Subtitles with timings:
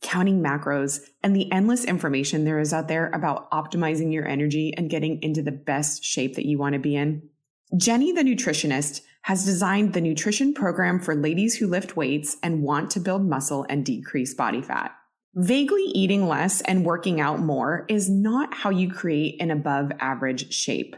[0.00, 4.90] counting macros, and the endless information there is out there about optimizing your energy and
[4.90, 7.28] getting into the best shape that you want to be in?
[7.76, 12.90] Jenny, the nutritionist, has designed the nutrition program for ladies who lift weights and want
[12.90, 14.92] to build muscle and decrease body fat.
[15.34, 20.52] Vaguely eating less and working out more is not how you create an above average
[20.52, 20.96] shape.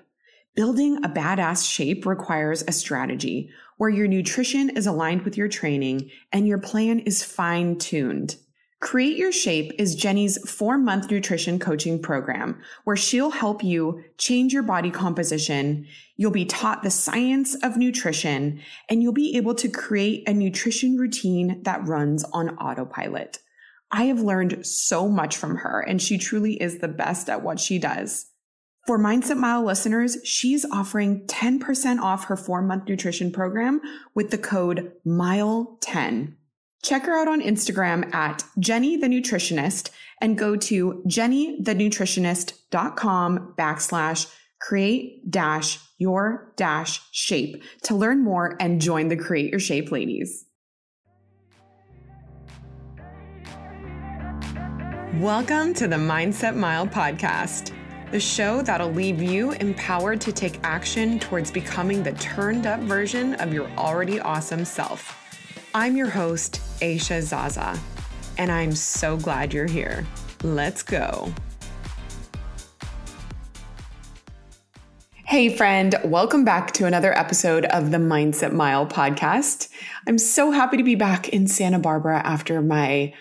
[0.55, 6.11] Building a badass shape requires a strategy where your nutrition is aligned with your training
[6.31, 8.37] and your plan is fine tuned.
[8.83, 14.52] Create Your Shape is Jenny's four month nutrition coaching program where she'll help you change
[14.52, 15.86] your body composition.
[16.16, 18.60] You'll be taught the science of nutrition
[18.91, 23.38] and you'll be able to create a nutrition routine that runs on autopilot.
[23.92, 27.60] I have learned so much from her and she truly is the best at what
[27.60, 28.26] she does.
[28.88, 33.81] For Mindset Mile listeners, she's offering 10% off her four month nutrition program
[34.16, 36.34] with the code MILE10.
[36.82, 45.31] Check her out on Instagram at Jenny the Nutritionist and go to jennythenutritionist.com backslash create
[45.31, 50.47] dash your dash shape to learn more and join the Create Your Shape ladies.
[55.21, 57.72] Welcome to the Mindset Mile podcast
[58.10, 63.34] the show that'll leave you empowered to take action towards becoming the turned up version
[63.37, 65.16] of your already awesome self.
[65.75, 67.78] I'm your host, Aisha Zaza,
[68.38, 70.04] and I'm so glad you're here.
[70.43, 71.32] Let's go.
[75.15, 79.69] Hey, friend, welcome back to another episode of the Mindset Mile podcast.
[80.09, 83.15] I'm so happy to be back in Santa Barbara after my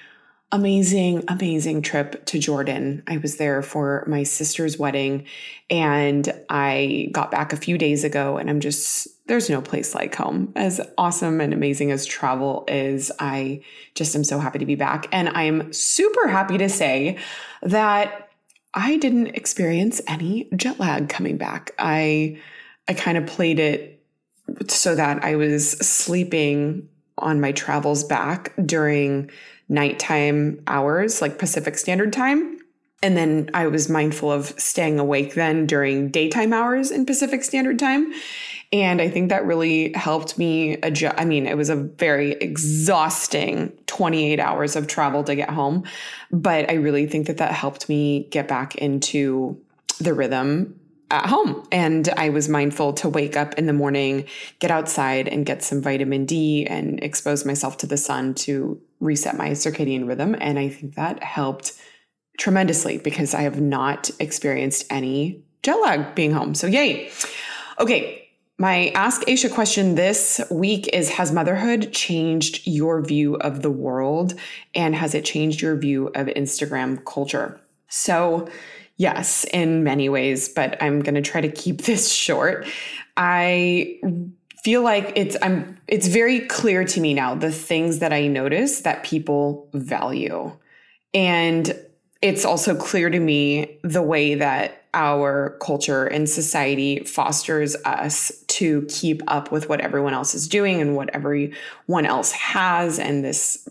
[0.51, 3.03] amazing, amazing trip to Jordan.
[3.07, 5.25] I was there for my sister's wedding
[5.69, 10.13] and I got back a few days ago and I'm just, there's no place like
[10.13, 10.51] home.
[10.57, 13.63] As awesome and amazing as travel is, I
[13.95, 15.07] just am so happy to be back.
[15.13, 17.17] And I'm super happy to say
[17.61, 18.29] that
[18.73, 21.71] I didn't experience any jet lag coming back.
[21.79, 22.39] I,
[22.89, 24.03] I kind of played it
[24.67, 29.29] so that I was sleeping on my travels back during
[29.71, 32.59] nighttime hours, like Pacific Standard Time.
[33.01, 37.79] And then I was mindful of staying awake then during daytime hours in Pacific Standard
[37.79, 38.13] Time.
[38.73, 41.15] And I think that really helped me adjust.
[41.17, 45.83] I mean, it was a very exhausting 28 hours of travel to get home,
[46.31, 49.59] but I really think that that helped me get back into
[49.99, 50.79] the rhythm
[51.11, 51.67] at home.
[51.71, 54.25] And I was mindful to wake up in the morning,
[54.59, 59.37] get outside and get some vitamin D and expose myself to the sun to reset
[59.37, 60.35] my circadian rhythm.
[60.39, 61.73] And I think that helped
[62.37, 66.55] tremendously because I have not experienced any jet lag being home.
[66.55, 67.11] So, yay.
[67.79, 68.17] Okay.
[68.57, 74.35] My Ask Aisha question this week is Has motherhood changed your view of the world?
[74.75, 77.59] And has it changed your view of Instagram culture?
[77.87, 78.47] So,
[79.01, 82.67] yes, in many ways, but I'm going to try to keep this short.
[83.17, 83.99] I
[84.63, 88.81] feel like it's I'm it's very clear to me now the things that I notice
[88.81, 90.55] that people value.
[91.13, 91.75] And
[92.21, 98.85] it's also clear to me the way that our culture and society fosters us to
[98.89, 103.67] keep up with what everyone else is doing and what everyone else has and this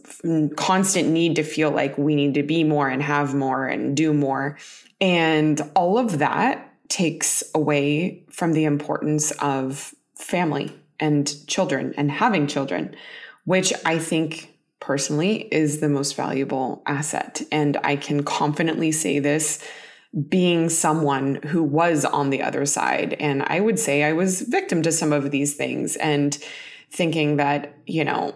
[0.56, 4.12] constant need to feel like we need to be more and have more and do
[4.14, 4.56] more
[5.00, 12.46] and all of that takes away from the importance of family and children and having
[12.46, 12.94] children,
[13.44, 17.42] which I think personally is the most valuable asset.
[17.52, 19.64] And I can confidently say this
[20.28, 23.14] being someone who was on the other side.
[23.20, 26.36] And I would say I was victim to some of these things and
[26.90, 28.34] thinking that, you know,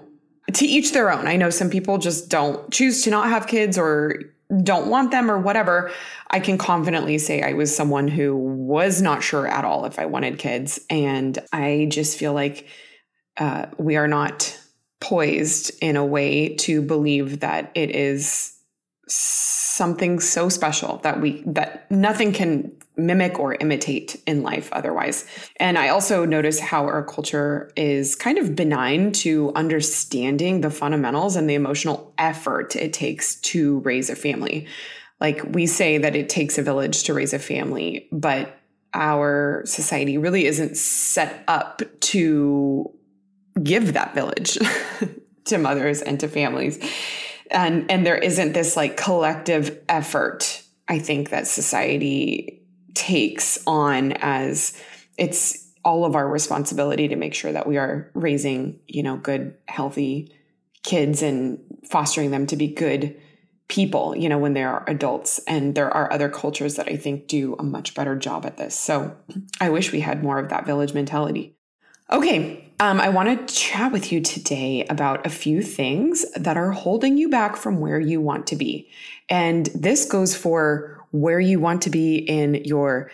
[0.53, 1.27] to each their own.
[1.27, 4.21] I know some people just don't choose to not have kids or
[4.63, 5.91] don't want them or whatever.
[6.31, 10.07] I can confidently say I was someone who was not sure at all if I
[10.07, 10.81] wanted kids.
[10.91, 12.67] And I just feel like
[13.37, 14.59] uh, we are not
[15.01, 18.55] poised in a way to believe that it is
[19.75, 25.25] something so special that we that nothing can mimic or imitate in life otherwise.
[25.57, 31.35] And I also notice how our culture is kind of benign to understanding the fundamentals
[31.35, 34.69] and the emotional effort it takes to raise a family.
[35.21, 38.61] Like we say that it takes a village to raise a family, but
[38.93, 42.93] our society really isn't set up to
[43.61, 44.57] give that village
[45.47, 46.79] to mothers and to families
[47.51, 52.63] and and there isn't this like collective effort i think that society
[52.95, 54.81] takes on as
[55.19, 59.55] it's all of our responsibility to make sure that we are raising you know good
[59.69, 60.33] healthy
[60.83, 61.59] kids and
[61.89, 63.17] fostering them to be good
[63.69, 65.41] people you know when they are adults.
[65.47, 68.79] And there are other cultures that i think do a much better job at this.
[68.79, 69.17] So
[69.61, 71.57] i wish we had more of that village mentality.
[72.11, 76.73] Okay um, I want to chat with you today about a few things that are
[76.73, 78.91] holding you back from where you want to be.
[79.29, 83.11] And this goes for where you want to be in your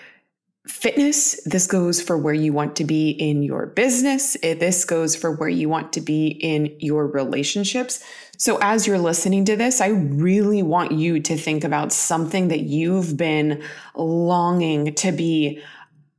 [0.66, 1.40] fitness.
[1.44, 4.36] This goes for where you want to be in your business.
[4.42, 8.02] This goes for where you want to be in your relationships.
[8.38, 12.60] So, as you're listening to this, I really want you to think about something that
[12.60, 13.62] you've been
[13.94, 15.62] longing to be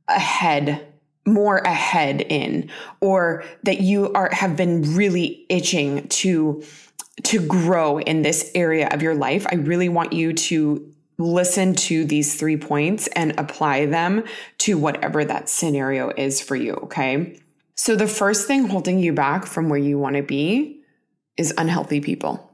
[0.06, 0.91] ahead
[1.24, 2.68] more ahead in
[3.00, 6.62] or that you are have been really itching to
[7.22, 12.04] to grow in this area of your life i really want you to listen to
[12.04, 14.24] these three points and apply them
[14.58, 17.38] to whatever that scenario is for you okay?
[17.74, 20.82] So the first thing holding you back from where you want to be
[21.36, 22.50] is unhealthy people.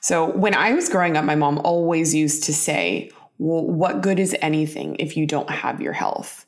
[0.00, 4.18] So when i was growing up my mom always used to say well what good
[4.20, 6.43] is anything if you don't have your health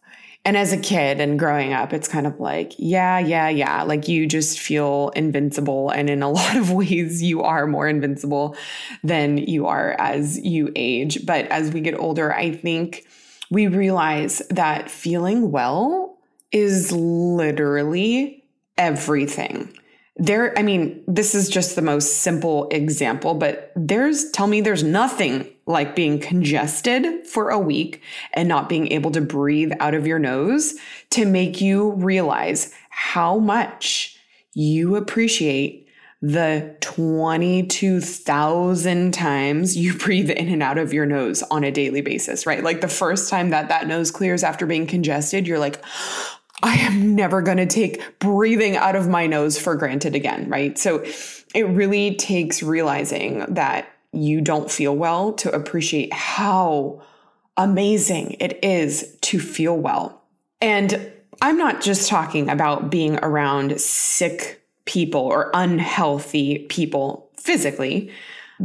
[0.47, 3.83] and as a kid and growing up, it's kind of like, yeah, yeah, yeah.
[3.83, 5.91] Like you just feel invincible.
[5.91, 8.57] And in a lot of ways, you are more invincible
[9.03, 11.27] than you are as you age.
[11.27, 13.05] But as we get older, I think
[13.51, 16.17] we realize that feeling well
[16.53, 18.45] is literally
[18.79, 19.77] everything
[20.17, 24.83] there i mean this is just the most simple example but there's tell me there's
[24.83, 28.01] nothing like being congested for a week
[28.33, 30.75] and not being able to breathe out of your nose
[31.11, 34.19] to make you realize how much
[34.55, 35.87] you appreciate
[36.23, 42.47] the 22,000 times you breathe in and out of your nose on a daily basis,
[42.47, 42.65] right?
[42.65, 45.85] Like the first time that that nose clears after being congested, you're like,
[46.63, 50.79] I am never going to take breathing out of my nose for granted again, right?
[50.79, 51.05] So
[51.55, 57.03] it really takes realizing that you don't feel well to appreciate how
[57.57, 60.23] amazing it is to feel well.
[60.61, 61.13] And
[61.43, 68.11] I'm not just talking about being around sick people or unhealthy people physically.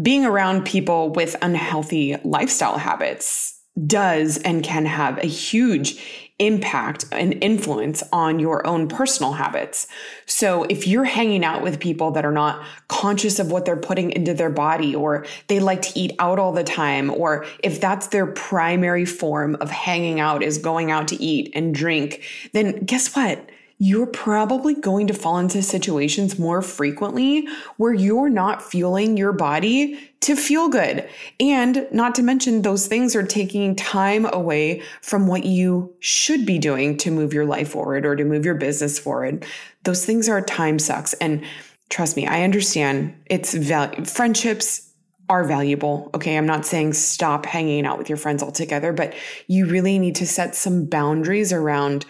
[0.01, 6.01] Being around people with unhealthy lifestyle habits does and can have a huge
[6.39, 9.87] impact and influence on your own personal habits.
[10.25, 14.11] So if you're hanging out with people that are not conscious of what they're putting
[14.11, 18.07] into their body, or they like to eat out all the time, or if that's
[18.07, 22.23] their primary form of hanging out is going out to eat and drink,
[22.53, 23.47] then guess what?
[23.83, 27.47] you're probably going to fall into situations more frequently
[27.77, 31.07] where you're not fueling your body to feel good.
[31.39, 36.59] And not to mention, those things are taking time away from what you should be
[36.59, 39.45] doing to move your life forward or to move your business forward.
[39.83, 41.13] Those things are time sucks.
[41.13, 41.43] And
[41.89, 44.05] trust me, I understand it's value.
[44.05, 44.91] Friendships
[45.27, 46.09] are valuable.
[46.13, 46.37] Okay.
[46.37, 49.13] I'm not saying stop hanging out with your friends altogether, but
[49.47, 52.05] you really need to set some boundaries around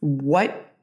[0.00, 0.74] what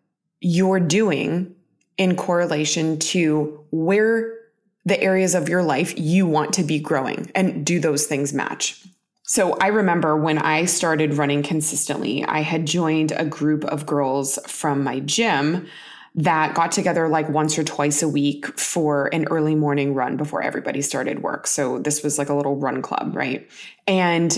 [0.41, 1.55] you're doing
[1.97, 4.42] in correlation to where
[4.85, 8.83] the areas of your life you want to be growing and do those things match.
[9.25, 14.37] So I remember when I started running consistently, I had joined a group of girls
[14.47, 15.67] from my gym
[16.15, 20.43] that got together like once or twice a week for an early morning run before
[20.43, 21.47] everybody started work.
[21.47, 23.49] So this was like a little run club, right?
[23.87, 24.37] And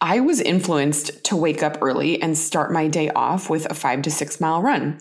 [0.00, 4.02] I was influenced to wake up early and start my day off with a five
[4.02, 4.98] to six mile run.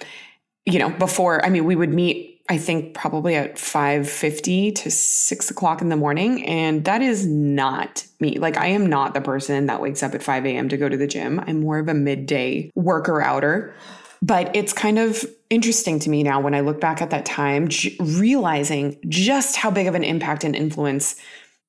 [0.65, 5.51] You know, before, I mean, we would meet I think probably at 5:50 to 6
[5.51, 6.45] o'clock in the morning.
[6.45, 8.37] And that is not me.
[8.37, 10.67] Like I am not the person that wakes up at 5 a.m.
[10.69, 11.39] to go to the gym.
[11.47, 13.73] I'm more of a midday worker outer.
[14.21, 17.67] But it's kind of interesting to me now when I look back at that time,
[17.67, 21.15] j- realizing just how big of an impact and influence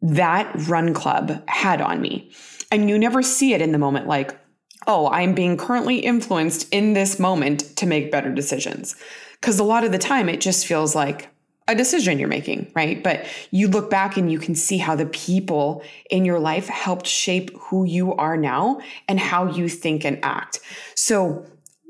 [0.00, 2.30] that run club had on me.
[2.70, 4.38] And you never see it in the moment, like,
[4.86, 8.96] oh, I'm being currently influenced in this moment to make better decisions.
[9.44, 11.28] Because a lot of the time it just feels like
[11.68, 13.04] a decision you're making, right?
[13.04, 17.06] But you look back and you can see how the people in your life helped
[17.06, 20.60] shape who you are now and how you think and act.
[20.94, 21.44] So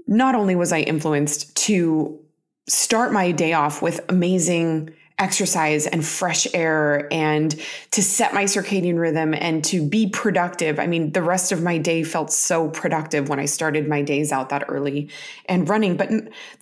[0.08, 2.18] not only was I influenced to
[2.68, 7.54] start my day off with amazing exercise and fresh air and
[7.92, 10.80] to set my circadian rhythm and to be productive.
[10.80, 14.33] I mean, the rest of my day felt so productive when I started my days
[14.33, 15.09] out that early
[15.47, 15.97] and running.
[15.97, 16.11] But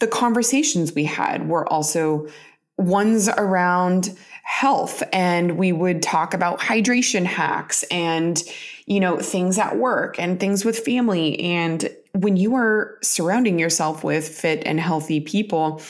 [0.00, 2.28] the conversations we had were also
[2.76, 8.42] ones around health and we would talk about hydration hacks and
[8.86, 14.02] you know things at work and things with family and when you are surrounding yourself
[14.02, 15.80] with fit and healthy people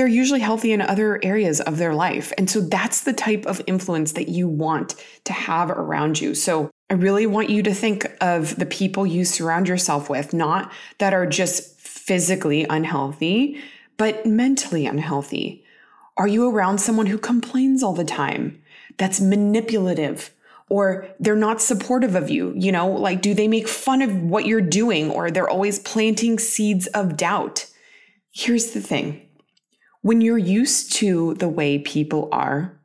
[0.00, 2.32] they're usually healthy in other areas of their life.
[2.38, 6.34] And so that's the type of influence that you want to have around you.
[6.34, 10.72] So I really want you to think of the people you surround yourself with, not
[11.00, 13.60] that are just physically unhealthy,
[13.98, 15.66] but mentally unhealthy.
[16.16, 18.62] Are you around someone who complains all the time?
[18.96, 20.30] That's manipulative
[20.70, 22.54] or they're not supportive of you.
[22.56, 26.38] You know, like, do they make fun of what you're doing or they're always planting
[26.38, 27.66] seeds of doubt?
[28.32, 29.26] Here's the thing
[30.02, 32.78] when you're used to the way people are,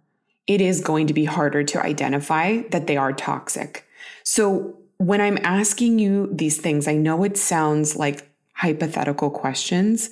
[0.47, 3.87] it is going to be harder to identify that they are toxic.
[4.23, 10.09] So when I'm asking you these things, I know it sounds like hypothetical questions,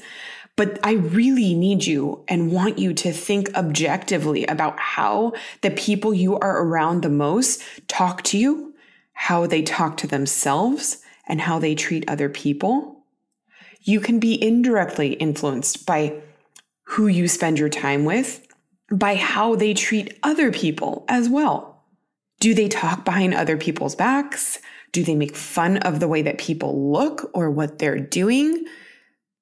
[0.55, 6.13] but I really need you and want you to think objectively about how the people
[6.13, 8.75] you are around the most talk to you,
[9.13, 13.03] how they talk to themselves, and how they treat other people.
[13.81, 16.21] You can be indirectly influenced by
[16.83, 18.45] who you spend your time with
[18.91, 21.83] by how they treat other people as well.
[22.39, 24.59] Do they talk behind other people's backs?
[24.91, 28.65] Do they make fun of the way that people look or what they're doing?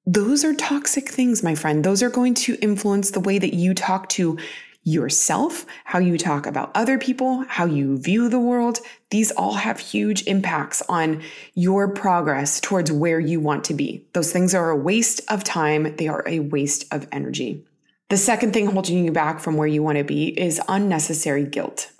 [0.06, 1.84] Those are toxic things, my friend.
[1.84, 4.38] Those are going to influence the way that you talk to
[4.84, 8.80] yourself, how you talk about other people, how you view the world.
[9.10, 11.22] These all have huge impacts on
[11.54, 14.04] your progress towards where you want to be.
[14.12, 17.64] Those things are a waste of time, they are a waste of energy.
[18.08, 21.90] The second thing holding you back from where you want to be is unnecessary guilt.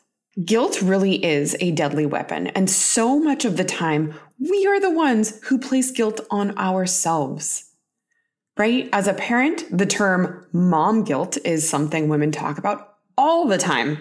[0.45, 4.91] Guilt really is a deadly weapon, and so much of the time, we are the
[4.91, 7.72] ones who place guilt on ourselves
[8.56, 8.88] right?
[8.92, 13.99] As a parent, the term mom guilt is something women talk about all the time.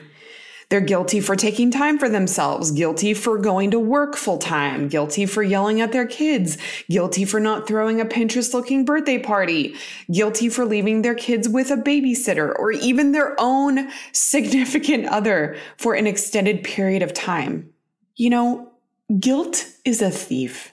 [0.72, 5.26] They're guilty for taking time for themselves, guilty for going to work full time, guilty
[5.26, 6.58] for yelling at their kids,
[6.90, 9.76] guilty for not throwing a Pinterest looking birthday party,
[10.10, 15.94] guilty for leaving their kids with a babysitter or even their own significant other for
[15.94, 17.70] an extended period of time.
[18.16, 18.72] You know,
[19.20, 20.72] guilt is a thief.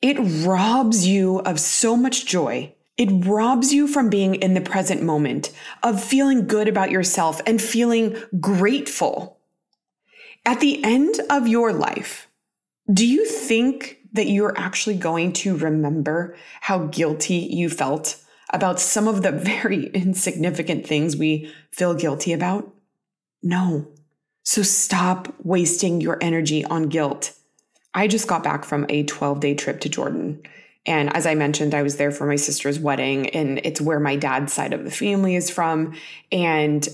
[0.00, 5.02] It robs you of so much joy it robs you from being in the present
[5.02, 5.52] moment,
[5.84, 9.38] of feeling good about yourself and feeling grateful.
[10.44, 12.28] At the end of your life,
[12.92, 18.16] do you think that you're actually going to remember how guilty you felt
[18.50, 22.74] about some of the very insignificant things we feel guilty about?
[23.42, 23.86] No.
[24.42, 27.32] So stop wasting your energy on guilt.
[27.94, 30.42] I just got back from a 12 day trip to Jordan.
[30.86, 34.16] And as I mentioned, I was there for my sister's wedding, and it's where my
[34.16, 35.94] dad's side of the family is from.
[36.32, 36.88] And,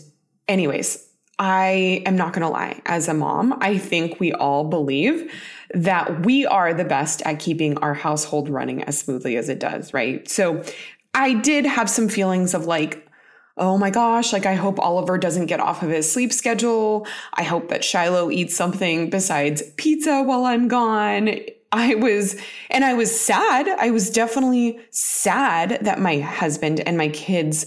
[0.49, 1.07] anyways,
[1.39, 2.81] I am not going to lie.
[2.87, 5.33] As a mom, I think we all believe
[5.75, 9.93] that we are the best at keeping our household running as smoothly as it does,
[9.93, 10.29] right?
[10.29, 10.63] So
[11.15, 13.09] I did have some feelings of like,
[13.57, 17.07] oh my gosh, like I hope Oliver doesn't get off of his sleep schedule.
[17.35, 21.37] I hope that Shiloh eats something besides pizza while I'm gone.
[21.75, 22.41] I was,
[22.71, 23.69] and I was sad.
[23.69, 27.67] I was definitely sad that my husband and my kids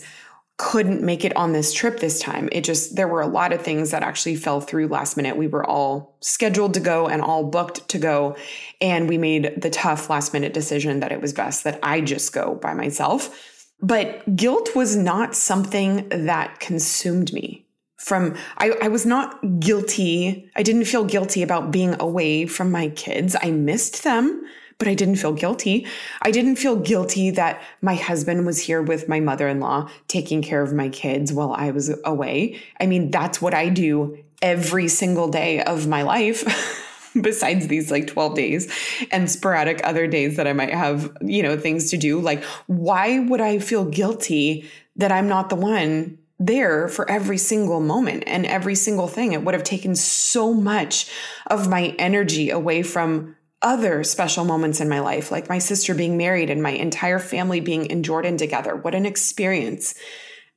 [0.55, 2.47] couldn't make it on this trip this time.
[2.53, 5.35] It just, there were a lot of things that actually fell through last minute.
[5.35, 8.37] We were all scheduled to go and all booked to go.
[8.79, 12.31] And we made the tough last minute decision that it was best that I just
[12.31, 13.67] go by myself.
[13.81, 17.66] But guilt was not something that consumed me.
[17.97, 20.49] From I, I was not guilty.
[20.55, 23.35] I didn't feel guilty about being away from my kids.
[23.41, 24.45] I missed them,
[24.77, 25.87] but I didn't feel guilty.
[26.21, 30.73] I didn't feel guilty that my husband was here with my mother-in-law taking care of
[30.73, 32.59] my kids while I was away.
[32.79, 36.83] I mean, that's what I do every single day of my life.
[37.19, 41.57] besides these like 12 days and sporadic other days that I might have, you know,
[41.57, 42.19] things to do.
[42.19, 47.79] Like, why would I feel guilty that I'm not the one there for every single
[47.79, 49.33] moment and every single thing.
[49.33, 51.11] It would have taken so much
[51.47, 56.15] of my energy away from other special moments in my life, like my sister being
[56.15, 58.75] married and my entire family being in Jordan together.
[58.75, 59.95] What an experience.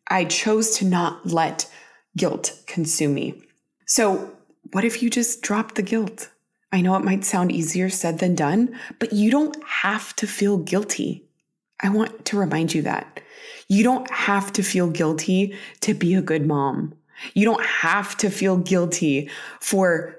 [0.08, 1.70] I chose to not let
[2.16, 3.42] guilt consume me.
[3.86, 4.32] So,
[4.72, 6.30] what if you just drop the guilt?
[6.72, 10.58] I know it might sound easier said than done, but you don't have to feel
[10.58, 11.28] guilty.
[11.80, 13.20] I want to remind you that.
[13.70, 16.92] You don't have to feel guilty to be a good mom.
[17.34, 20.16] You don't have to feel guilty for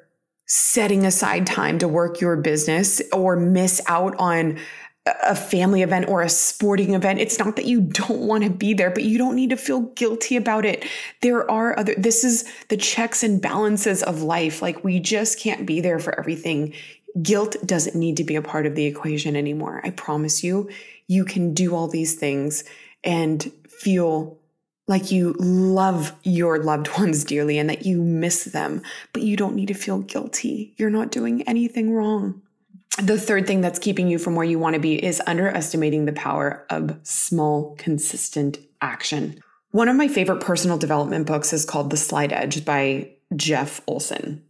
[0.47, 4.57] setting aside time to work your business or miss out on
[5.23, 7.19] a family event or a sporting event.
[7.19, 9.81] It's not that you don't want to be there, but you don't need to feel
[9.81, 10.85] guilty about it.
[11.21, 14.61] There are other, this is the checks and balances of life.
[14.61, 16.73] Like we just can't be there for everything.
[17.21, 19.81] Guilt doesn't need to be a part of the equation anymore.
[19.83, 20.69] I promise you,
[21.07, 22.63] you can do all these things
[23.03, 24.37] and feel
[24.87, 28.81] like you love your loved ones dearly and that you miss them,
[29.13, 30.73] but you don't need to feel guilty.
[30.77, 32.41] You're not doing anything wrong.
[33.01, 36.13] The third thing that's keeping you from where you want to be is underestimating the
[36.13, 39.41] power of small, consistent action.
[39.71, 44.43] One of my favorite personal development books is called The Slight Edge by Jeff Olson.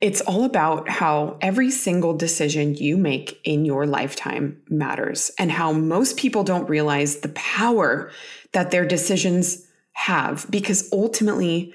[0.00, 5.72] It's all about how every single decision you make in your lifetime matters and how
[5.72, 8.12] most people don't realize the power
[8.52, 11.74] that their decisions have because ultimately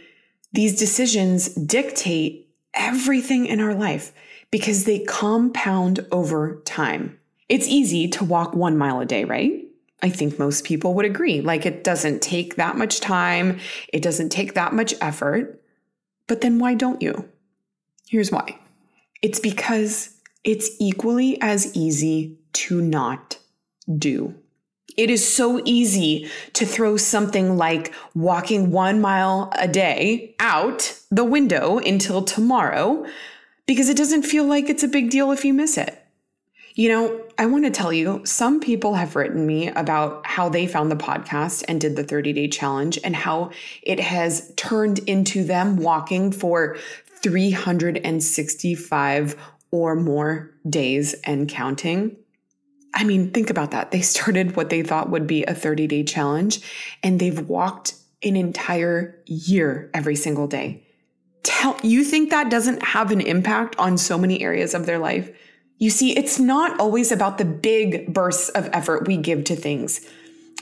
[0.53, 4.13] these decisions dictate everything in our life
[4.51, 7.19] because they compound over time.
[7.49, 9.65] It's easy to walk one mile a day, right?
[10.01, 11.41] I think most people would agree.
[11.41, 13.59] Like it doesn't take that much time,
[13.91, 15.61] it doesn't take that much effort.
[16.27, 17.29] But then why don't you?
[18.13, 18.59] Here's why
[19.23, 23.39] it's because it's equally as easy to not
[23.97, 24.35] do.
[24.95, 31.23] It is so easy to throw something like walking one mile a day out the
[31.23, 33.03] window until tomorrow
[33.65, 35.99] because it doesn't feel like it's a big deal if you miss it.
[36.75, 40.65] You know, I want to tell you, some people have written me about how they
[40.65, 43.51] found the podcast and did the 30 day challenge and how
[43.83, 46.77] it has turned into them walking for
[47.23, 49.35] 365
[49.71, 52.15] or more days and counting.
[52.93, 53.89] I mean, think about that.
[53.91, 56.61] They started what they thought would be a 30 day challenge
[57.01, 60.83] and they've walked an entire year every single day.
[61.43, 65.29] Tell you think that doesn't have an impact on so many areas of their life?
[65.77, 70.07] You see, it's not always about the big bursts of effort we give to things,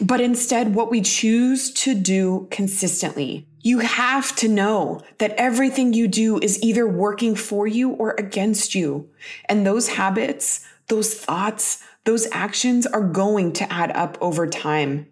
[0.02, 3.47] but instead what we choose to do consistently.
[3.63, 8.74] You have to know that everything you do is either working for you or against
[8.74, 9.10] you.
[9.45, 15.08] And those habits, those thoughts, those actions are going to add up over time.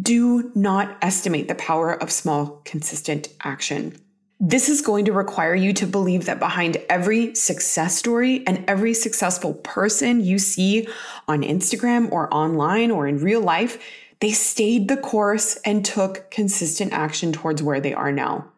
[0.00, 3.96] Do not estimate the power of small, consistent action.
[4.38, 8.94] This is going to require you to believe that behind every success story and every
[8.94, 10.88] successful person you see
[11.28, 13.82] on Instagram or online or in real life,
[14.20, 18.50] they stayed the course and took consistent action towards where they are now.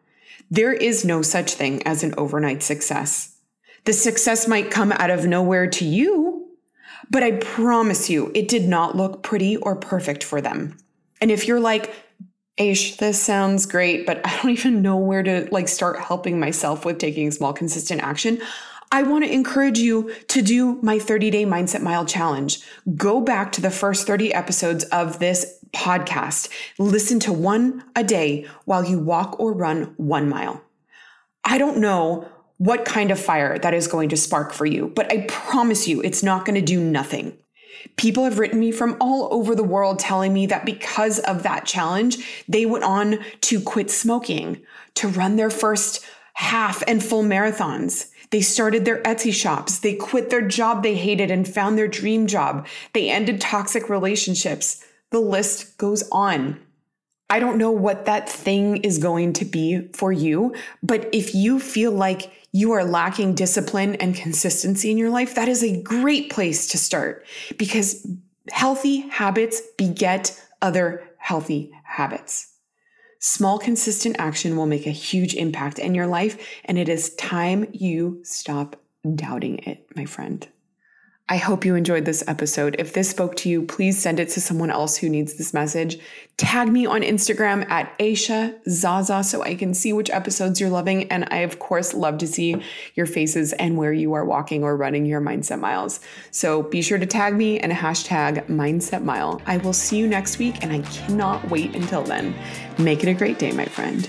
[0.51, 3.37] There is no such thing as an overnight success.
[3.85, 6.47] The success might come out of nowhere to you,
[7.09, 10.77] but I promise you it did not look pretty or perfect for them.
[11.19, 11.93] And if you're like,
[12.59, 16.85] Aish, this sounds great, but I don't even know where to like start helping myself
[16.85, 18.39] with taking small consistent action.
[18.93, 22.59] I want to encourage you to do my 30 day mindset mile challenge.
[22.95, 26.47] Go back to the first 30 episodes of this podcast.
[26.77, 30.61] Listen to one a day while you walk or run one mile.
[31.43, 32.29] I don't know
[32.59, 35.99] what kind of fire that is going to spark for you, but I promise you
[36.03, 37.35] it's not going to do nothing.
[37.97, 41.65] People have written me from all over the world telling me that because of that
[41.65, 44.61] challenge, they went on to quit smoking,
[44.93, 48.09] to run their first half and full marathons.
[48.33, 49.77] They started their Etsy shops.
[49.77, 52.65] They quit their job they hated and found their dream job.
[52.93, 54.83] They ended toxic relationships.
[55.11, 56.59] The list goes on.
[57.29, 61.59] I don't know what that thing is going to be for you, but if you
[61.59, 66.31] feel like you are lacking discipline and consistency in your life, that is a great
[66.31, 67.27] place to start
[67.59, 68.03] because
[68.49, 72.52] healthy habits beget other healthy habits.
[73.25, 77.65] Small, consistent action will make a huge impact in your life, and it is time
[77.71, 78.75] you stop
[79.15, 80.45] doubting it, my friend.
[81.33, 82.75] I hope you enjoyed this episode.
[82.77, 85.97] If this spoke to you, please send it to someone else who needs this message.
[86.37, 91.11] Tag me on Instagram at Aisha Zaza so I can see which episodes you're loving.
[91.11, 92.61] And I, of course, love to see
[92.93, 96.01] your faces and where you are walking or running your mindset miles.
[96.29, 99.41] So be sure to tag me and hashtag mindset mile.
[99.47, 102.35] I will see you next week, and I cannot wait until then.
[102.77, 104.07] Make it a great day, my friend.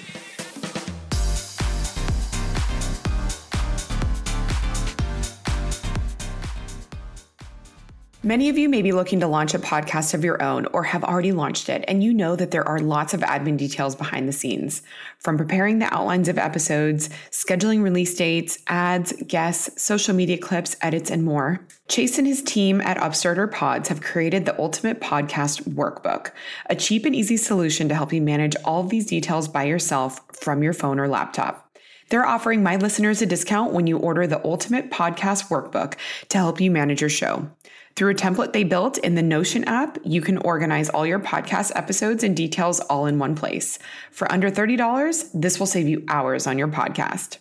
[8.25, 11.05] Many of you may be looking to launch a podcast of your own or have
[11.05, 14.33] already launched it, and you know that there are lots of admin details behind the
[14.33, 14.81] scenes.
[15.19, 21.11] From preparing the outlines of episodes, scheduling release dates, ads, guests, social media clips, edits,
[21.11, 21.67] and more.
[21.89, 26.31] Chase and his team at Upstarter Pods have created the Ultimate Podcast Workbook,
[26.71, 30.23] a cheap and easy solution to help you manage all of these details by yourself
[30.33, 31.77] from your phone or laptop.
[32.09, 35.97] They're offering my listeners a discount when you order the Ultimate Podcast Workbook
[36.31, 37.51] to help you manage your show.
[37.97, 41.71] Through a template they built in the Notion app, you can organize all your podcast
[41.77, 43.79] episodes and details all in one place.
[44.11, 47.39] For under $30, this will save you hours on your podcast.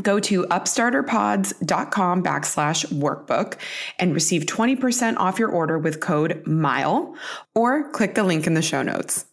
[0.00, 3.58] Go to upstarterpods.com backslash workbook
[3.98, 7.14] and receive 20% off your order with code MILE
[7.54, 9.26] or click the link in the show notes.